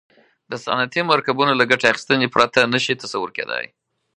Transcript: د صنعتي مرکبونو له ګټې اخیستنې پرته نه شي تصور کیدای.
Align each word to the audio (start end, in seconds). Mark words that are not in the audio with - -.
د 0.49 0.53
صنعتي 0.63 1.01
مرکبونو 1.11 1.53
له 1.59 1.65
ګټې 1.71 1.87
اخیستنې 1.89 2.27
پرته 2.35 2.59
نه 2.73 2.79
شي 2.83 2.93
تصور 3.03 3.29
کیدای. 3.37 3.65